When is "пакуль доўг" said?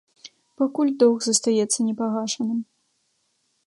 0.61-1.19